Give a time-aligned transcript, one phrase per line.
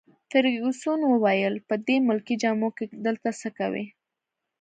[0.29, 3.85] فرګوسن وویل: په دې ملکي جامو کي دلته څه کوي؟